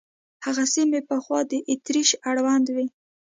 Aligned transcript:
هغه 0.45 0.63
سیمې 0.73 1.01
پخوا 1.09 1.39
د 1.51 1.53
اتریش 1.71 2.09
اړوند 2.29 2.67
وې. 2.75 2.85